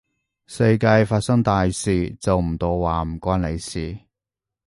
[0.47, 3.99] 世界發生大事，就唔到話唔關你事